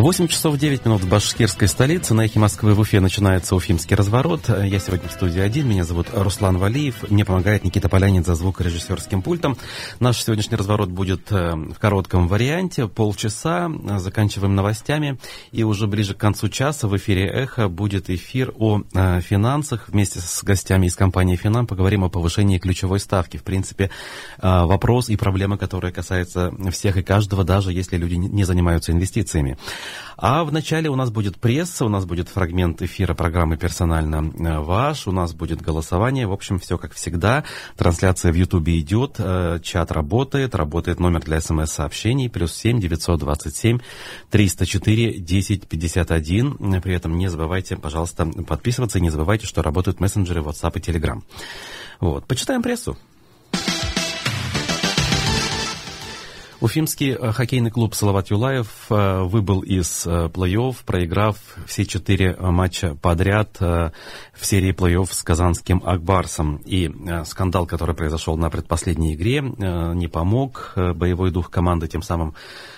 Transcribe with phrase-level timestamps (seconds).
[0.00, 2.14] 8 часов 9 минут в башкирской столице.
[2.14, 4.48] На эхе Москвы в Уфе начинается уфимский разворот.
[4.48, 5.68] Я сегодня в студии один.
[5.68, 7.10] Меня зовут Руслан Валиев.
[7.10, 9.58] Мне помогает Никита Полянин за звукорежиссерским пультом.
[9.98, 12.88] Наш сегодняшний разворот будет э, в коротком варианте.
[12.88, 13.70] Полчаса.
[13.98, 15.18] Заканчиваем новостями.
[15.52, 19.84] И уже ближе к концу часа в эфире «Эхо» будет эфир о э, финансах.
[19.88, 23.36] Вместе с гостями из компании «Финам» поговорим о повышении ключевой ставки.
[23.36, 23.90] В принципе,
[24.38, 29.58] э, вопрос и проблема, которая касается всех и каждого, даже если люди не занимаются инвестициями.
[30.16, 35.06] А вначале у нас будет пресса, у нас будет фрагмент эфира программы «Персонально э, ваш»,
[35.06, 36.26] у нас будет голосование.
[36.26, 37.44] В общем, все как всегда.
[37.76, 43.56] Трансляция в Ютубе идет, э, чат работает, работает номер для смс-сообщений, плюс семь девятьсот двадцать
[43.56, 43.78] семь
[44.30, 46.56] триста четыре десять пятьдесят один.
[46.80, 51.22] При этом не забывайте, пожалуйста, подписываться не забывайте, что работают мессенджеры WhatsApp и Telegram.
[52.00, 52.26] Вот.
[52.26, 52.96] Почитаем прессу.
[56.60, 62.96] Уфимский э, хоккейный клуб «Салават Юлаев» э, выбыл из э, плей-офф, проиграв все четыре матча
[62.96, 63.92] подряд в
[64.42, 66.56] серии плей-офф с казанским «Акбарсом».
[66.66, 66.90] И
[67.24, 70.72] скандал, который произошел на предпоследней игре, не помог.
[70.76, 72.34] Боевой дух команды тем самым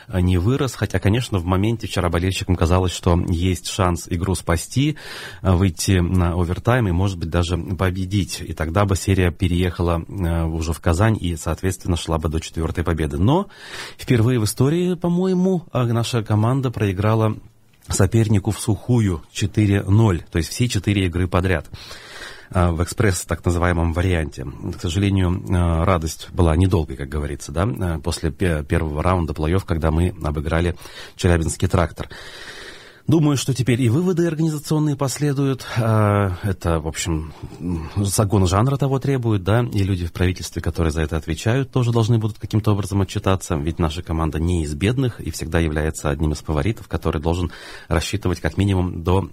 [0.08, 0.74] не вырос.
[0.74, 4.96] Хотя, конечно, в моменте вчера болельщикам казалось, что есть шанс игру спасти,
[5.42, 8.41] выйти на овертайм и, может быть, даже победить.
[8.41, 10.02] И тогда бы серия переехала
[10.46, 13.19] уже в Казань и, соответственно, шла бы до четвертой победы.
[13.19, 13.48] Но
[13.98, 17.36] Впервые в истории, по-моему, а, наша команда проиграла
[17.88, 21.68] сопернику в сухую 4-0, то есть все четыре игры подряд
[22.50, 24.44] а, в экспресс так называемом варианте.
[24.44, 30.14] К сожалению, а, радость была недолгой, как говорится, да, после первого раунда плей-офф, когда мы
[30.22, 30.76] обыграли
[31.16, 32.08] Челябинский трактор.
[33.06, 35.67] Думаю, что теперь и выводы организационные последуют.
[35.77, 37.33] А, это, в общем,
[37.97, 42.19] закон жанра того требует, да, и люди в правительстве, которые за это отвечают, тоже должны
[42.19, 46.39] будут каким-то образом отчитаться, ведь наша команда не из бедных и всегда является одним из
[46.39, 47.50] фаворитов, который должен
[47.89, 49.30] рассчитывать как минимум до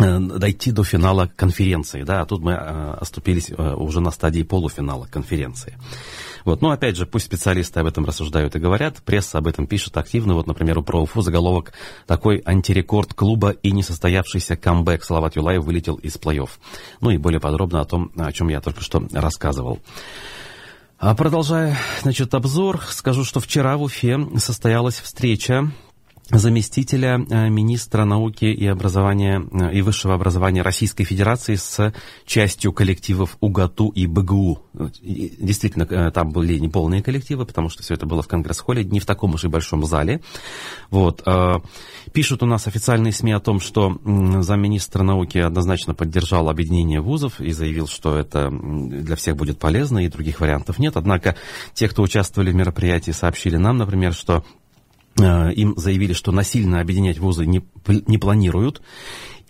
[0.00, 5.06] дойти до финала конференции, да, а тут мы э, оступились э, уже на стадии полуфинала
[5.06, 5.76] конференции.
[6.44, 6.62] Вот.
[6.62, 10.34] Но опять же, пусть специалисты об этом рассуждают и говорят, пресса об этом пишет активно.
[10.34, 11.72] Вот, например, у ПроУФУ заголовок
[12.06, 15.04] такой антирекорд клуба и несостоявшийся камбэк.
[15.04, 16.50] Салават Юлаев вылетел из плей-офф.
[17.00, 19.80] Ну и более подробно о том, о чем я только что рассказывал.
[20.98, 25.72] А продолжая, значит, обзор, скажу, что вчера в Уфе состоялась встреча
[26.30, 31.92] заместителя э, министра науки и образования э, и высшего образования Российской Федерации с
[32.24, 34.62] частью коллективов УГАТУ и БГУ.
[35.02, 39.06] Действительно, э, там были неполные коллективы, потому что все это было в Конгресс-холле, не в
[39.06, 40.20] таком уж и большом зале.
[40.90, 41.24] Вот.
[42.12, 44.00] Пишут у нас официальные СМИ о том, что
[44.40, 50.08] замминистра науки однозначно поддержал объединение вузов и заявил, что это для всех будет полезно, и
[50.08, 50.96] других вариантов нет.
[50.96, 51.36] Однако
[51.74, 54.44] те, кто участвовали в мероприятии, сообщили нам, например, что
[55.24, 58.82] им заявили, что насильно объединять вузы не, не планируют.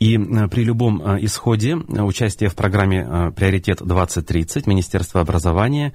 [0.01, 5.93] И э, при любом э, исходе участия в программе «Приоритет 2030» Министерство образования,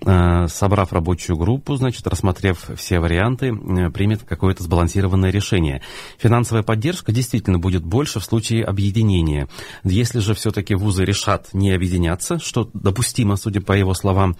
[0.00, 3.52] собрав рабочую группу, значит, рассмотрев все варианты,
[3.90, 5.82] примет какое-то сбалансированное решение.
[6.18, 9.48] Финансовая поддержка действительно будет больше в случае объединения.
[9.82, 14.36] Если же все-таки вузы решат не объединяться, что допустимо, судя по его словам,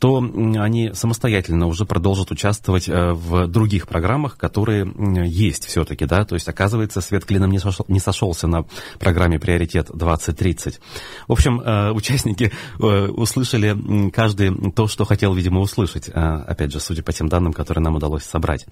[0.00, 4.90] то они самостоятельно уже продолжат участвовать э, в других программах, которые
[5.26, 8.64] есть все-таки, да, то есть, оказывается, свет клином не, сошел, не сошелся на
[8.98, 10.80] программе «Приоритет 2030».
[11.28, 17.02] В общем, э, участники э, услышали каждый то, что хотел, видимо, услышать, опять же, судя
[17.02, 18.66] по тем данным, которые нам удалось собрать.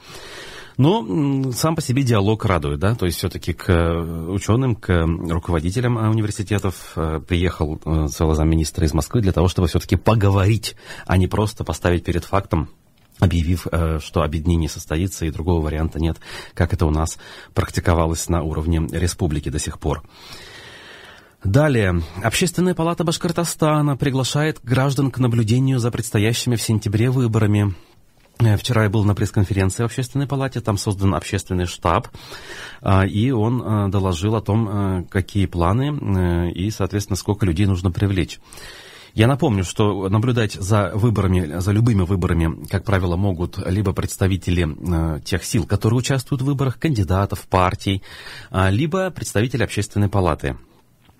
[0.78, 4.88] Но сам по себе диалог радует, да, то есть все-таки к э, ученым, к
[5.28, 11.16] руководителям э, университетов э, приехал целый замминистра из Москвы для того, чтобы все-таки поговорить, а
[11.16, 12.68] не просто поставить перед фактом
[13.18, 13.66] объявив,
[14.00, 16.18] что объединение состоится и другого варианта нет,
[16.54, 17.18] как это у нас
[17.54, 20.02] практиковалось на уровне республики до сих пор.
[21.44, 22.02] Далее.
[22.22, 27.74] Общественная палата Башкортостана приглашает граждан к наблюдению за предстоящими в сентябре выборами.
[28.40, 32.08] Э, вчера я был на пресс-конференции в Общественной палате, там создан общественный штаб,
[32.80, 37.92] а, и он э, доложил о том, э, какие планы и, соответственно, сколько людей нужно
[37.92, 38.40] привлечь.
[39.18, 45.42] Я напомню, что наблюдать за выборами, за любыми выборами, как правило, могут либо представители тех
[45.44, 48.04] сил, которые участвуют в выборах, кандидатов, партий,
[48.50, 50.56] а, либо представители общественной палаты.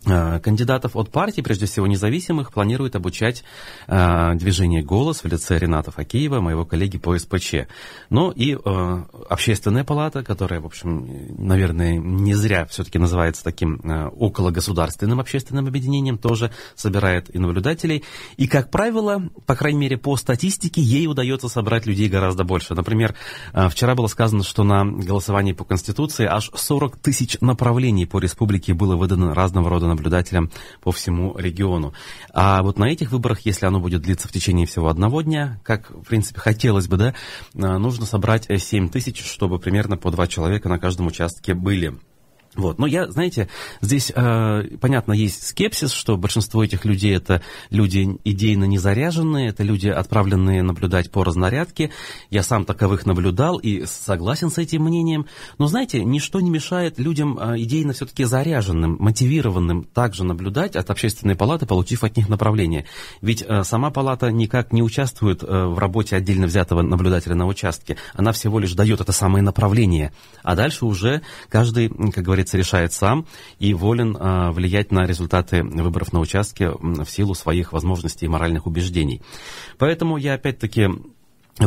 [0.06, 3.43] Э, кандидатов от партии, прежде всего независимых, планирует обучать
[3.89, 7.67] э, движение «Голос» в лице Рената Факеева, моего коллеги по СПЧ.
[8.09, 14.11] Но и э, общественная палата, которая, в общем, наверное, не зря все-таки называется таким э,
[14.19, 18.05] окологосударственным общественным объединением, тоже собирает и наблюдателей.
[18.37, 22.75] И, как правило, по крайней мере, по статистике, ей удается собрать людей гораздо больше.
[22.75, 23.17] Например,
[23.53, 28.75] э, вчера было сказано, что на голосовании по Конституции аж 40 тысяч направлений по республике
[28.75, 30.50] было выдано разного рода наблюдателям
[30.81, 31.93] по всему региону.
[32.32, 35.90] А вот на этих выборах, если оно будет длиться в течение всего одного дня, как,
[35.90, 37.14] в принципе, хотелось бы, да,
[37.55, 41.99] э, нужно собрать 7 тысяч, чтобы примерно по два человека на каждом участке были.
[42.58, 42.81] Вот.
[42.81, 43.49] Но я, знаете,
[43.81, 47.40] здесь, э, понятно, есть скепсис, что большинство этих людей это
[47.70, 51.93] люди идейно не заряженные, это люди, отправленные наблюдать по разнарядке.
[52.31, 55.26] Я сам таковых наблюдал и согласен с этим мнением.
[55.58, 61.37] Но, знаете, ничто не мешает людям э, идейно все-таки заряженным, мотивированным также наблюдать от общественной
[61.37, 62.87] палаты, получив от них направление.
[63.22, 67.99] Ведь э, сама палата никак не участвует э, в работе отдельно взятого наблюдателя на участке.
[68.14, 70.12] Она всего лишь дает это самое направление.
[70.43, 73.27] А дальше уже каждый, как говорится, говорится, решает сам
[73.59, 78.67] и волен а, влиять на результаты выборов на участке в силу своих возможностей и моральных
[78.67, 79.23] убеждений.
[79.79, 80.89] Поэтому я опять-таки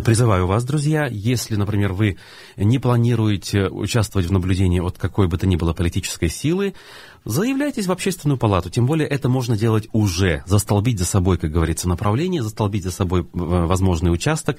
[0.05, 2.15] Призываю вас, друзья, если, например, вы
[2.55, 6.75] не планируете участвовать в наблюдении от какой бы то ни было политической силы,
[7.23, 11.87] Заявляйтесь в общественную палату, тем более это можно делать уже, застолбить за собой, как говорится,
[11.87, 14.57] направление, застолбить за собой э, возможный участок,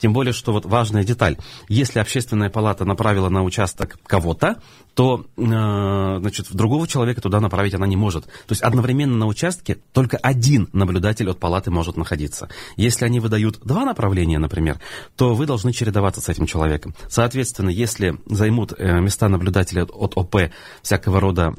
[0.00, 4.60] тем более, что вот важная деталь, если общественная палата направила на участок кого-то,
[4.94, 8.24] то, э, значит, другого человека туда направить она не может.
[8.24, 12.48] То есть одновременно на участке только один наблюдатель от палаты может находиться.
[12.76, 14.80] Если они выдают два направления, например,
[15.14, 16.94] то вы должны чередоваться с этим человеком.
[17.08, 20.50] Соответственно, если займут э, места наблюдателя от ОП
[20.82, 21.54] всякого рода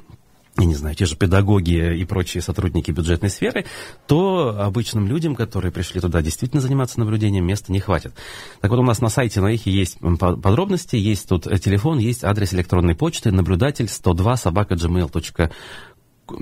[0.57, 3.65] я не знаю, те же педагоги и прочие сотрудники бюджетной сферы,
[4.05, 8.13] то обычным людям, которые пришли туда действительно заниматься наблюдением, места не хватит.
[8.59, 12.53] Так вот, у нас на сайте на их есть подробности, есть тут телефон, есть адрес
[12.53, 15.49] электронной почты, наблюдатель 102 собака gmail.com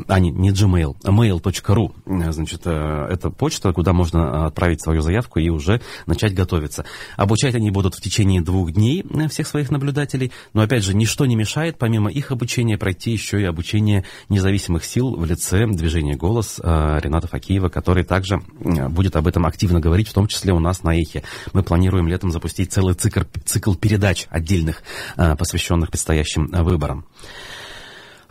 [0.08, 5.40] а не, не Gmail, а mail.ru, значит, э, это почта, куда можно отправить свою заявку
[5.40, 6.86] и уже начать готовиться.
[7.18, 11.26] Обучать они будут в течение двух дней э, всех своих наблюдателей, но, опять же, ничто
[11.26, 16.60] не мешает, помимо их обучения, пройти еще и обучение независимых сил в лице движения «Голос»
[16.62, 18.42] э, Рената Факиева, который также
[18.90, 21.24] будет об этом активно говорить, в том числе у нас на «Эхе».
[21.54, 24.84] Мы планируем летом запустить целый цикл, цикл передач отдельных,
[25.16, 27.06] посвященных предстоящим выборам.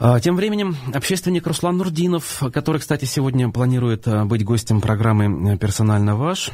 [0.01, 6.15] А, тем временем общественник Руслан Нурдинов, который, кстати, сегодня планирует а, быть гостем программы «Персонально
[6.15, 6.53] ваш»,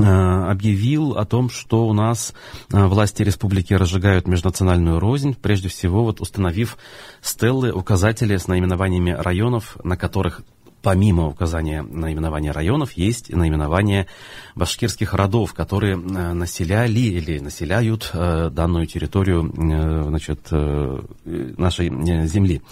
[0.00, 2.32] а, объявил о том, что у нас
[2.70, 6.78] власти республики разжигают межнациональную рознь, прежде всего вот установив
[7.20, 10.42] стеллы, указатели с наименованиями районов, на которых
[10.82, 14.06] помимо указания наименования районов, есть наименование
[14.54, 21.88] башкирских родов, которые э, населяли или населяют э, данную территорию э, значит, нашей
[22.26, 22.62] земли.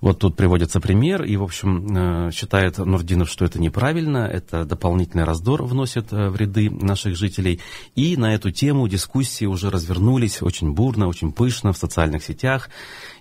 [0.00, 5.64] Вот тут приводится пример, и, в общем, считает Нурдинов, что это неправильно, это дополнительный раздор
[5.64, 7.60] вносит в ряды наших жителей.
[7.94, 12.68] И на эту тему дискуссии уже развернулись очень бурно, очень пышно в социальных сетях.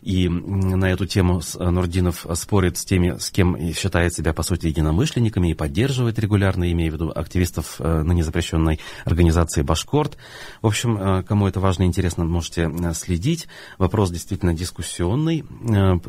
[0.01, 4.67] И на эту тему э, Нурдинов спорит с теми, с кем считает себя, по сути,
[4.67, 10.17] единомышленниками и поддерживает регулярно, имея в виду активистов э, на незапрещенной организации «Башкорт».
[10.61, 13.47] В общем, э, кому это важно и интересно, можете следить.
[13.77, 15.43] Вопрос действительно дискуссионный.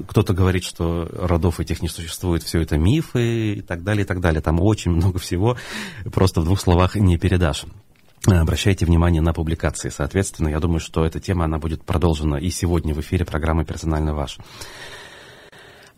[0.09, 4.21] Кто-то говорит, что родов этих не существует, все это мифы и так далее, и так
[4.21, 4.41] далее.
[4.41, 5.57] Там очень много всего,
[6.13, 7.65] просто в двух словах не передашь.
[8.27, 9.89] Обращайте внимание на публикации.
[9.91, 14.15] Соответственно, я думаю, что эта тема она будет продолжена и сегодня в эфире программы «Персонально
[14.15, 14.39] ваш».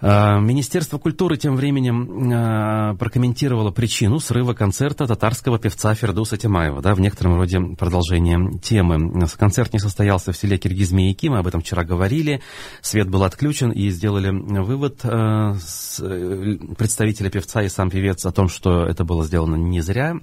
[0.02, 6.94] А, Министерство культуры тем временем а, прокомментировало причину срыва концерта татарского певца Фердуса Тимаева, да,
[6.94, 9.26] в некотором роде продолжение темы.
[9.38, 12.40] Концерт не состоялся в селе Киргиз-Маяки, мы об этом вчера говорили,
[12.80, 15.54] свет был отключен и сделали вывод э,
[16.78, 20.14] представителя певца и сам певец о том, что это было сделано не зря,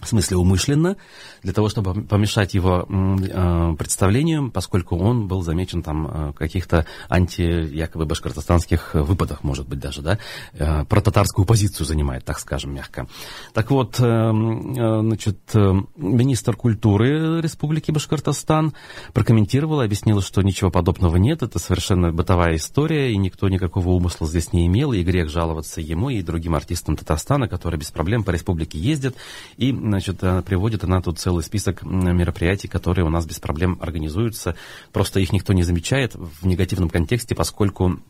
[0.00, 0.96] в смысле умышленно,
[1.42, 6.86] для того, чтобы помешать его э, представлению, поскольку он был замечен там э, в каких-то
[7.08, 10.18] анти-якобы башкортостанских выпадах, может быть, даже, да,
[10.54, 13.06] э, про татарскую позицию занимает, так скажем, мягко.
[13.52, 18.72] Так вот, э, э, значит, э, министр культуры Республики Башкортостан
[19.12, 24.52] прокомментировал, объяснил, что ничего подобного нет, это совершенно бытовая история, и никто никакого умысла здесь
[24.52, 28.78] не имел, и грех жаловаться ему и другим артистам Татарстана, которые без проблем по республике
[28.78, 29.16] ездят,
[29.56, 34.56] и, значит, приводит она тут целый список мероприятий, которые у нас без проблем организуются.
[34.92, 38.00] Просто их никто не замечает в негативном контексте, поскольку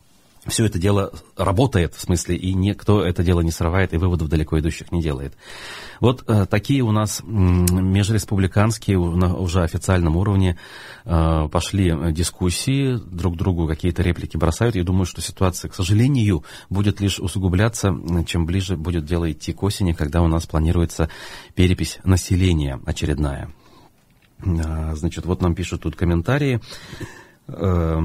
[0.47, 4.59] все это дело работает, в смысле, и никто это дело не срывает и выводов далеко
[4.59, 5.33] идущих не делает.
[5.99, 10.57] Вот э, такие у нас межреспубликанские на уже официальном уровне
[11.05, 14.75] э, пошли дискуссии, друг другу какие-то реплики бросают.
[14.75, 17.95] Я думаю, что ситуация, к сожалению, будет лишь усугубляться,
[18.25, 21.09] чем ближе будет дело идти к осени, когда у нас планируется
[21.53, 23.53] перепись населения очередная.
[24.43, 26.61] Э, значит, вот нам пишут тут комментарии.
[27.47, 27.99] Э,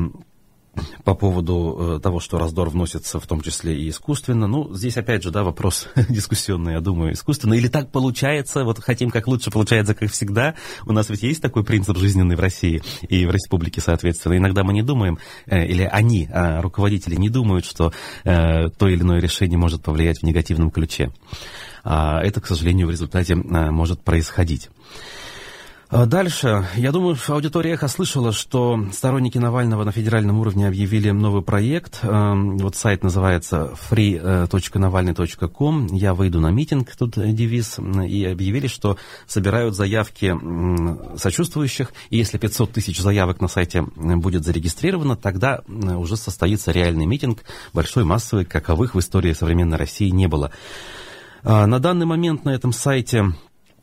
[1.05, 4.47] по поводу э, того, что раздор вносится в том числе и искусственно.
[4.47, 7.55] Ну, здесь опять же, да, вопрос дискуссионный, я думаю, искусственно.
[7.55, 10.55] Или так получается, вот хотим как лучше, получается как всегда.
[10.85, 14.37] У нас ведь есть такой принцип жизненный в России и в республике, соответственно.
[14.37, 17.93] Иногда мы не думаем, э, или они, а руководители, не думают, что
[18.25, 21.11] э, то или иное решение может повлиять в негативном ключе.
[21.85, 24.71] А это, к сожалению, в результате может происходить.
[25.89, 26.67] А дальше.
[26.75, 32.01] Я думаю, аудитория «Эхо» слышала, что сторонники Навального на федеральном уровне объявили новый проект.
[32.03, 35.87] Эм, вот сайт называется free.navalny.com.
[35.93, 37.79] Я выйду на митинг, тут девиз.
[37.79, 38.97] И объявили, что
[39.29, 40.35] собирают заявки
[41.17, 41.93] сочувствующих.
[42.11, 48.03] И если 500 тысяч заявок на сайте будет зарегистрировано, тогда уже состоится реальный митинг, большой,
[48.03, 50.51] массовый, каковых в истории современной России не было.
[51.45, 53.33] А на данный момент на этом сайте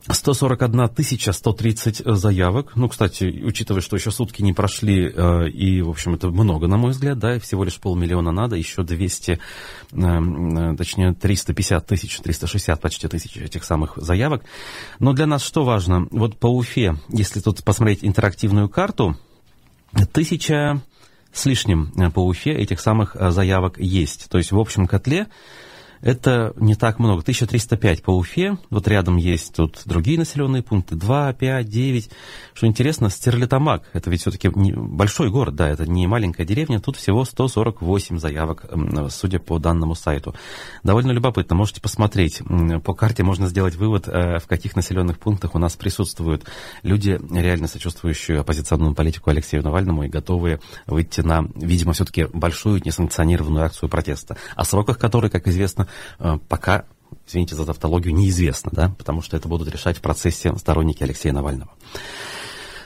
[0.10, 2.74] 141 тысяча 130 заявок.
[2.76, 6.78] Ну, кстати, учитывая, что еще сутки не прошли, э, и, в общем, это много, на
[6.78, 9.38] мой взгляд, да, всего лишь полмиллиона надо, еще 200, э,
[9.94, 14.44] э, точнее, 350 тысяч, 360 почти тысяч этих самых заявок.
[15.00, 16.08] Но для нас что важно?
[16.12, 19.18] Вот по Уфе, если тут посмотреть интерактивную карту,
[20.12, 20.82] тысяча
[21.32, 24.30] с лишним по Уфе этих самых заявок есть.
[24.30, 25.28] То есть в общем котле
[26.04, 27.22] это не так много.
[27.22, 28.58] 1305 по Уфе.
[28.70, 30.96] Вот рядом есть тут другие населенные пункты.
[30.96, 32.10] 2, 5, 9.
[32.54, 33.84] Что интересно, Стерлитамак.
[33.94, 36.82] Это ведь все-таки большой город, да, это не маленькая деревня.
[36.82, 38.66] Тут всего 148 заявок,
[39.10, 40.36] судя по данному сайту.
[40.84, 41.56] Довольно любопытно.
[41.56, 42.42] Можете посмотреть.
[42.84, 46.44] По карте можно сделать вывод, э, в каких населенных пунктах у нас присутствуют
[46.82, 53.64] люди, реально сочувствующие оппозиционному политику Алексею Навальному и готовые выйти на, видимо, все-таки большую несанкционированную
[53.64, 54.36] акцию протеста.
[54.58, 55.88] О сроках которой, как известно,
[56.48, 56.86] пока,
[57.28, 61.72] извините за тавтологию, неизвестно, да, потому что это будут решать в процессе сторонники Алексея Навального.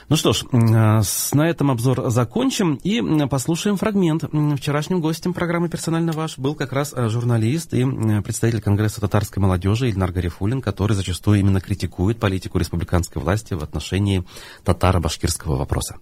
[0.08, 4.24] Ну что ж, э, на этом обзор закончим и послушаем фрагмент.
[4.56, 7.84] Вчерашним гостем программы «Персонально ваш» был как раз э, журналист и
[8.22, 14.24] представитель Конгресса татарской молодежи Ильнар Гарифулин, который зачастую именно критикует политику республиканской власти в отношении
[14.64, 15.96] татаро-башкирского вопроса.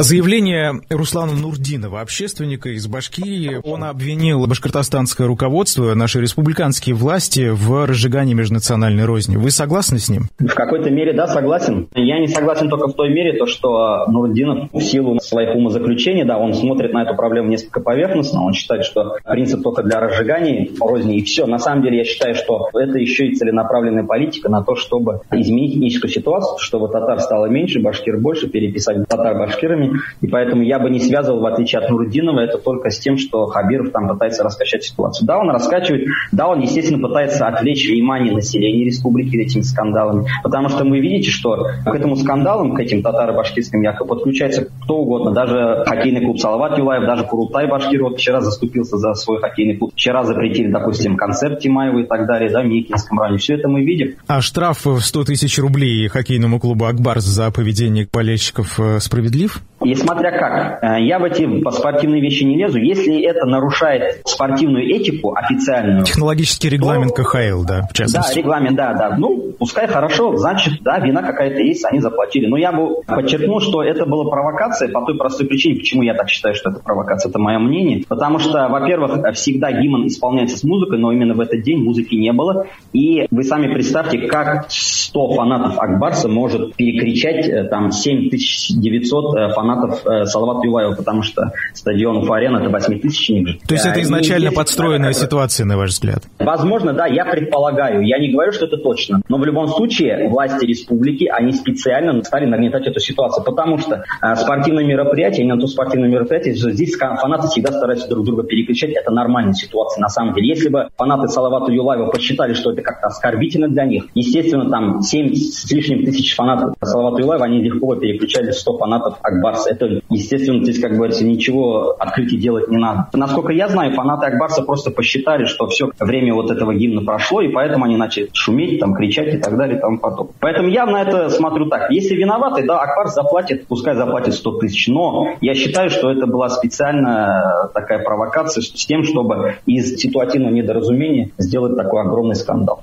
[0.00, 8.32] Заявление Руслана Нурдинова, общественника из Башкирии, он обвинил башкортостанское руководство, наши республиканские власти в разжигании
[8.32, 9.34] межнациональной розни.
[9.34, 10.28] Вы согласны с ним?
[10.38, 11.88] В какой-то мере, да, согласен.
[11.96, 16.38] Я не согласен только в той мере, то, что Нурдинов в силу своих умозаключений, да,
[16.38, 21.18] он смотрит на эту проблему несколько поверхностно, он считает, что принцип только для разжигания розни
[21.18, 21.44] и все.
[21.46, 25.74] На самом деле я считаю, что это еще и целенаправленная политика на то, чтобы изменить
[25.74, 29.87] этническую ситуацию, чтобы татар стало меньше, башкир больше, переписать татар башкирами,
[30.20, 33.46] и поэтому я бы не связывал, в отличие от Нурудинова, это только с тем, что
[33.46, 35.26] Хабиров там пытается раскачать ситуацию.
[35.26, 40.84] Да, он раскачивает, да, он, естественно, пытается отвлечь внимание населения республики этими скандалами, потому что
[40.84, 46.22] вы видите, что к этому скандалам, к этим татаро-башкирским якобы подключается кто угодно, даже хоккейный
[46.22, 49.92] клуб Салават Юлаев, даже Курултай Башкир вот вчера заступился за свой хоккейный клуб.
[49.94, 53.38] Вчера запретили, допустим, концерт Тимаева и так далее, да, в Микинском районе.
[53.38, 54.14] Все это мы видим.
[54.26, 59.60] А штраф в 100 тысяч рублей хоккейному клубу «Акбарс» за поведение болельщиков э, справедлив?
[59.84, 60.82] И смотря как.
[60.82, 62.78] Э, я в эти спортивные вещи не лезу.
[62.78, 66.04] Если это нарушает спортивную этику официальную...
[66.04, 68.34] Технологический регламент то, КХЛ, да, в частности.
[68.34, 69.16] Да, регламент, да, да.
[69.16, 72.46] Ну, пускай хорошо, значит, да, вина какая-то есть, они заплатили.
[72.46, 76.28] Но я бы подчеркнул, что это была провокация по той простой причине, почему я так
[76.28, 78.04] считаю, что это провокация, это мое мнение.
[78.08, 82.32] Потому что, во-первых, всегда гимн исполняется с музыкой, но именно в этот день музыки не
[82.32, 82.66] было.
[82.92, 90.06] И вы сами представьте, как 100 фанатов Акбарса может перекричать э, там 7900 э, фанатов
[90.06, 95.66] э, Салават Юлаева, потому что стадион Уфа-Арена это 8000 То есть это изначально подстроенная ситуация,
[95.66, 96.22] на ваш взгляд?
[96.38, 98.02] Возможно, да, я предполагаю.
[98.02, 99.20] Я не говорю, что это точно.
[99.28, 104.34] Но в любом случае власти республики, они специально стали нагнетать эту ситуацию, потому что э,
[104.36, 108.90] спортивное мероприятие, именно то спортивное мероприятие, здесь фанаты всегда стараются друг друга перекричать.
[108.90, 110.48] Это нормальная ситуация на самом деле.
[110.48, 115.34] Если бы фанаты Салавата Юлаева посчитали, что это как-то оскорбительно для них, естественно, там 7
[115.34, 119.66] с лишним тысяч фанатов Салавата Юлаева, они легко переключали 100 фанатов Акбар Акбарс.
[119.66, 123.08] Это, естественно, здесь, как говорится, ничего открытий делать не надо.
[123.12, 127.48] Насколько я знаю, фанаты Акбарса просто посчитали, что все время вот этого гимна прошло, и
[127.48, 130.34] поэтому они начали шуметь, там, кричать и так далее тому подобное.
[130.40, 131.90] Поэтому я на это смотрю так.
[131.90, 136.48] Если виноваты, да, Акбарс заплатит, пускай заплатит 100 тысяч, но я считаю, что это была
[136.48, 142.82] специально такая провокация с тем, чтобы из ситуативного недоразумения сделать такой огромный скандал.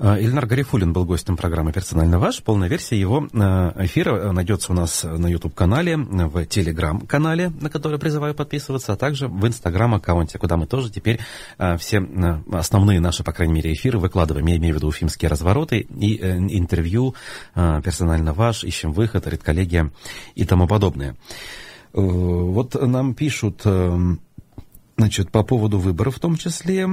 [0.00, 2.40] Ильнар Гарифулин был гостем программы «Персонально ваш».
[2.42, 3.38] Полная версия его э,
[3.84, 9.44] эфира найдется у нас на YouTube-канале, в Telegram-канале, на который призываю подписываться, а также в
[9.44, 11.18] Instagram-аккаунте, куда мы тоже теперь
[11.58, 14.46] э, все э, основные наши, по крайней мере, эфиры выкладываем.
[14.46, 17.16] Я имею в виду уфимские развороты и интервью
[17.54, 19.90] «Персонально ваш», «Ищем выход», «Редколлегия»
[20.36, 21.16] и тому подобное.
[21.92, 23.62] Вот нам пишут
[24.98, 26.88] Значит, по поводу выборов в том числе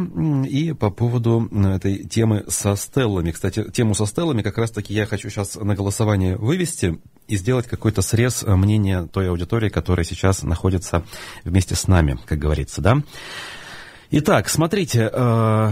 [0.48, 3.32] и по поводу этой темы со стеллами.
[3.32, 8.04] Кстати, тему со стеллами как раз-таки я хочу сейчас на голосование вывести и сделать какой-то
[8.04, 11.04] срез мнения той аудитории, которая сейчас находится
[11.44, 13.02] вместе с нами, как говорится, да.
[14.12, 15.72] Итак, смотрите, э,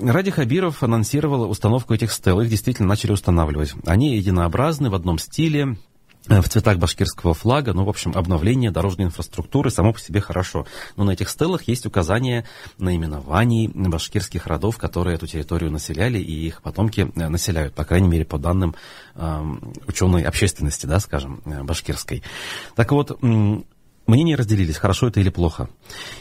[0.00, 2.40] Ради Хабиров анонсировал установку этих стел.
[2.40, 3.74] Их действительно начали устанавливать.
[3.84, 5.97] Они единообразны в одном стиле, Э,
[6.28, 10.66] в цветах башкирского флага, ну, в общем, обновление дорожной инфраструктуры само по себе хорошо.
[10.96, 12.44] Но на этих стелах есть указания
[12.78, 18.24] наименований башкирских родов, которые эту территорию населяли, и их потомки э, населяют, по крайней мере,
[18.24, 18.74] по данным
[19.14, 19.44] э,
[19.86, 22.22] ученой общественности, да, скажем, э, башкирской.
[22.76, 23.18] Так вот,
[24.06, 25.68] Мнения разделились, хорошо это или плохо.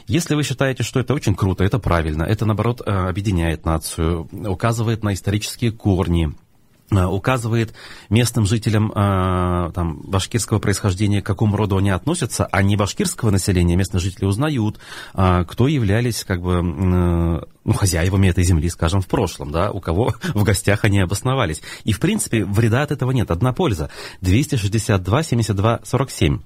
[0.08, 5.14] Если вы считаете, что это очень круто, это правильно, это, наоборот, объединяет нацию, указывает на
[5.14, 6.47] исторические корни, Э,
[6.90, 7.74] указывает
[8.10, 13.76] местным жителям э, там, башкирского происхождения, к какому роду они относятся, а не башкирского населения.
[13.76, 14.80] Местные жители узнают,
[15.14, 19.80] э, кто являлись как бы, э, ну, хозяевами этой земли, скажем, в прошлом, да, у
[19.82, 21.62] кого в гостях они обосновались.
[21.84, 23.30] И, в принципе, вреда от этого нет.
[23.30, 23.92] Одна польза.
[24.22, 26.40] 262, 72, 47.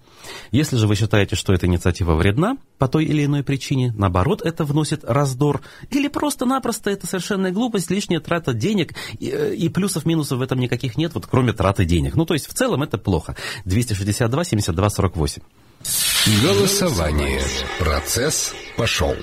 [0.51, 4.65] Если же вы считаете, что эта инициатива вредна по той или иной причине, наоборот, это
[4.65, 5.61] вносит раздор,
[5.91, 10.97] или просто-напросто это совершенная глупость, лишняя трата денег, и, э, и плюсов-минусов в этом никаких
[10.97, 12.15] нет, вот кроме траты денег.
[12.15, 13.35] Ну, то есть в целом это плохо.
[13.65, 15.41] 262, 72, 48.
[16.43, 17.41] Голосование.
[17.79, 19.15] Процесс пошел.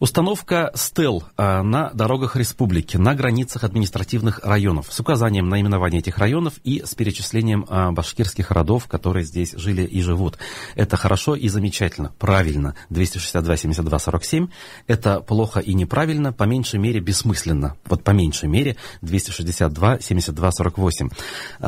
[0.00, 6.54] Установка стел а, на дорогах республики, на границах административных районов, с указанием наименования этих районов
[6.64, 10.38] и с перечислением а, башкирских родов, которые здесь жили и живут.
[10.74, 12.76] Это хорошо и замечательно, правильно.
[12.88, 14.48] 262, 72, 47.
[14.86, 17.76] Это плохо и неправильно, по меньшей мере бессмысленно.
[17.84, 21.10] Вот по меньшей мере 262, 72, 48.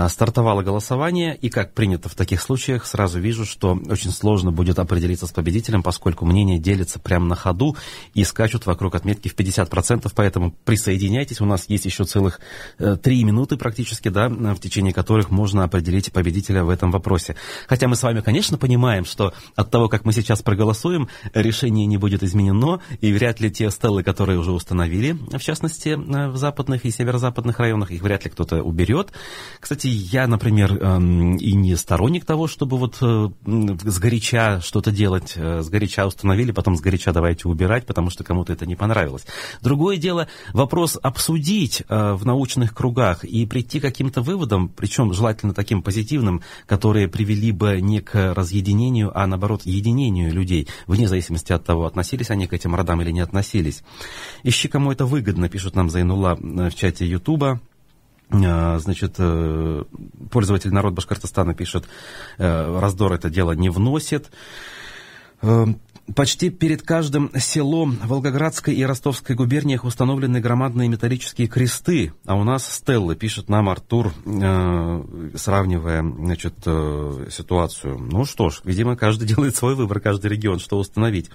[0.08, 5.26] Стартовало голосование, и как принято в таких случаях, сразу вижу, что очень сложно будет определиться
[5.26, 7.76] с победителем, поскольку мнение делится прямо на ходу,
[8.14, 11.40] и и скачут вокруг отметки в 50%, поэтому присоединяйтесь.
[11.40, 12.40] У нас есть еще целых
[12.78, 17.34] э, три минуты практически, да, в течение которых можно определить победителя в этом вопросе.
[17.66, 21.96] Хотя мы с вами, конечно, понимаем, что от того, как мы сейчас проголосуем, решение не
[21.96, 26.84] будет изменено, и вряд ли те стелы, которые уже установили, в частности, э, в западных
[26.84, 29.12] и северо-западных районах, их вряд ли кто-то уберет.
[29.58, 36.06] Кстати, я, например, эм, и не сторонник того, чтобы вот э, сгоряча что-то делать, сгоряча
[36.06, 39.26] установили, потом сгоряча давайте убирать, потому что кому-то это не понравилось.
[39.60, 45.54] Другое дело, вопрос обсудить э, в научных кругах и прийти к каким-то выводам, причем желательно
[45.54, 51.64] таким позитивным, которые привели бы не к разъединению, а наоборот единению людей, вне зависимости от
[51.64, 53.82] того, относились они к этим родам или не относились.
[54.42, 57.60] Ищи, кому это выгодно, пишут нам Зайнула э, в чате Ютуба.
[58.30, 59.84] Э, значит, э,
[60.30, 61.84] пользователь народ Башкортостана пишет,
[62.38, 64.30] раздор это дело не вносит.
[66.16, 72.66] Почти перед каждым селом Волгоградской и Ростовской губерниях установлены громадные металлические кресты, а у нас
[72.70, 77.98] стеллы, пишет нам Артур, э, сравнивая значит, э, ситуацию.
[77.98, 81.30] Ну что ж, видимо, каждый делает свой выбор, каждый регион, что установить.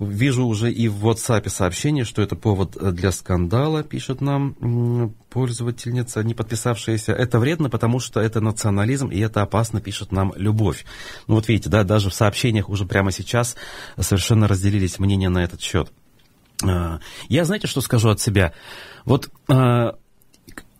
[0.00, 6.34] Вижу уже и в WhatsApp сообщение, что это повод для скандала, пишет нам пользовательница, не
[6.34, 7.12] подписавшаяся.
[7.12, 10.84] Это вредно, потому что это национализм, и это опасно, пишет нам любовь.
[11.26, 13.56] Ну вот видите, да, даже в сообщениях уже прямо сейчас
[13.98, 15.90] совершенно разделились мнения на этот счет.
[16.64, 18.52] А, я, знаете, что скажу от себя?
[19.04, 19.96] Вот а,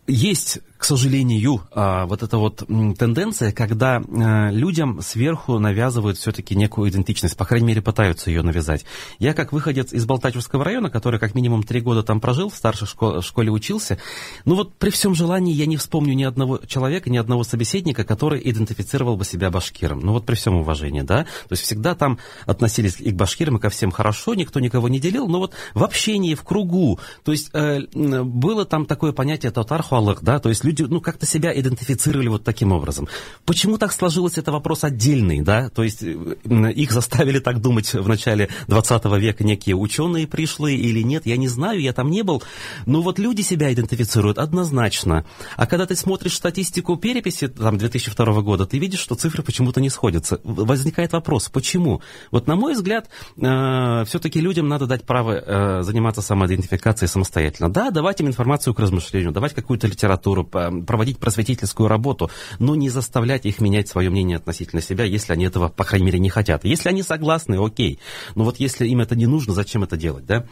[0.07, 2.63] есть к сожалению, а, вот эта вот
[2.97, 8.85] тенденция, когда а, людям сверху навязывают все-таки некую идентичность, по крайней мере, пытаются ее навязать.
[9.19, 12.87] Я, как выходец из Балтачевского района, который как минимум три года там прожил, в старшей
[12.87, 13.99] школе, учился,
[14.45, 18.41] ну вот при всем желании я не вспомню ни одного человека, ни одного собеседника, который
[18.41, 19.99] идентифицировал бы себя башкиром.
[19.99, 21.23] Ну вот при всем уважении, да?
[21.23, 25.01] То есть всегда там относились и к башкирам, и ко всем хорошо, никто никого не
[25.01, 29.83] делил, но вот в общении, в кругу, то есть э, было там такое понятие татар
[30.21, 33.07] да, то есть люди, ну, как-то себя идентифицировали вот таким образом.
[33.45, 36.35] Почему так сложилось, это вопрос отдельный, да, то есть э,
[36.73, 41.47] их заставили так думать в начале 20 века некие ученые пришлые или нет, я не
[41.47, 42.43] знаю, я там не был,
[42.85, 45.25] но вот люди себя идентифицируют однозначно.
[45.57, 49.89] А когда ты смотришь статистику переписи там 2002 года, ты видишь, что цифры почему-то не
[49.89, 50.39] сходятся.
[50.43, 52.01] Возникает вопрос, почему?
[52.31, 57.71] Вот на мой взгляд, э, все-таки людям надо дать право э, заниматься самоидентификацией самостоятельно.
[57.71, 60.43] Да, давать им информацию к размышлению, давать какую-то литературу,
[60.85, 65.69] проводить просветительскую работу, но не заставлять их менять свое мнение относительно себя, если они этого,
[65.69, 66.65] по крайней мере, не хотят.
[66.65, 67.99] Если они согласны, окей.
[68.35, 70.45] Но вот если им это не нужно, зачем это делать, да?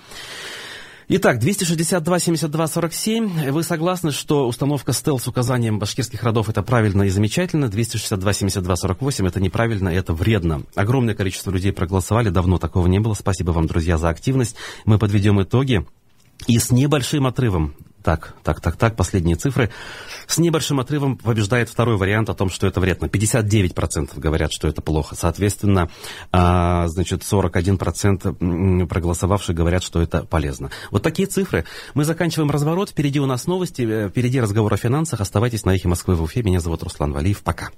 [1.09, 3.51] Итак, 262 72 47.
[3.51, 7.69] Вы согласны, что установка стел с указанием башкирских родов это правильно и замечательно?
[7.69, 10.63] 262 72 48 это неправильно, это вредно.
[10.75, 13.13] Огромное количество людей проголосовали, давно такого не было.
[13.13, 14.57] Спасибо вам, друзья, за активность.
[14.83, 15.87] Мы подведем итоги.
[16.45, 17.73] И с небольшим отрывом
[18.07, 19.69] так, так, так, так, последние цифры.
[20.27, 23.07] С небольшим отрывом побеждает второй вариант о том, что это вредно.
[23.07, 25.13] 59% говорят, что это плохо.
[25.13, 25.89] Соответственно,
[26.31, 30.71] а, значит, 41% проголосовавших говорят, что это полезно.
[30.89, 31.65] Вот такие цифры.
[31.95, 32.91] Мы заканчиваем разворот.
[32.91, 35.19] Впереди у нас новости, э, впереди разговор о финансах.
[35.19, 36.43] Оставайтесь на эхе Москвы в Уфе.
[36.43, 37.41] Меня зовут Руслан Валиев.
[37.43, 37.71] Пока.